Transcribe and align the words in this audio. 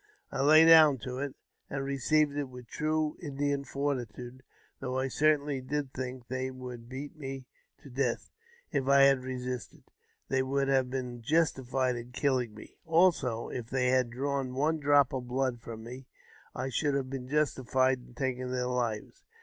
I 0.31 0.41
lay 0.41 0.65
down 0.65 0.97
to 1.03 1.19
it, 1.19 1.35
and 1.69 1.83
received 1.85 2.35
it 2.35 2.45
with 2.49 2.65
true 2.65 3.15
Indian 3.21 3.63
fortitude, 3.63 4.41
though 4.79 4.97
I 4.97 5.07
certainly 5.09 5.61
did 5.61 5.93
think 5.93 6.27
they 6.27 6.49
would 6.49 6.89
beat 6.89 7.15
me 7.15 7.45
to 7.83 7.89
death. 7.91 8.31
If 8.71 8.87
I 8.87 9.01
had 9.03 9.23
resisted, 9.23 9.83
they 10.27 10.41
would 10.41 10.69
have 10.69 10.89
been 10.89 11.21
justified 11.21 11.97
in 11.97 12.13
killing 12.13 12.55
me; 12.55 12.79
also, 12.83 13.49
if 13.49 13.69
they 13.69 13.89
had 13.89 14.09
drawn 14.09 14.47
JAMES 14.47 14.47
P. 14.47 14.49
BECKWOVBTH. 14.49 14.55
207 14.55 14.55
one 14.55 14.79
drop 14.79 15.13
of 15.13 15.27
blood 15.27 15.61
from 15.61 15.83
me, 15.83 16.07
I 16.55 16.69
should 16.69 16.95
have 16.95 17.11
been 17.11 17.27
justified 17.29 17.99
in 17.99 18.15
taking 18.15 18.49
their 18.49 18.65
lives. 18.69 19.23